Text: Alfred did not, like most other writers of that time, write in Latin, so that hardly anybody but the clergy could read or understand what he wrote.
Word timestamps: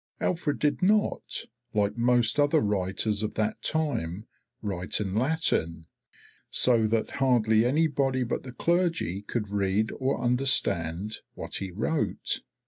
Alfred 0.19 0.57
did 0.57 0.81
not, 0.81 1.45
like 1.75 1.95
most 1.95 2.39
other 2.39 2.59
writers 2.59 3.21
of 3.21 3.35
that 3.35 3.61
time, 3.61 4.25
write 4.63 4.99
in 4.99 5.13
Latin, 5.13 5.85
so 6.49 6.87
that 6.87 7.11
hardly 7.21 7.65
anybody 7.67 8.23
but 8.23 8.41
the 8.41 8.51
clergy 8.51 9.21
could 9.21 9.49
read 9.51 9.91
or 9.99 10.19
understand 10.19 11.17
what 11.35 11.57
he 11.57 11.69
wrote. 11.69 12.39